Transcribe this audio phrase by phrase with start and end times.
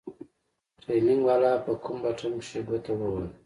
[0.81, 3.29] ټرېننگ والا په کوم بټن کښې گوته ووهله.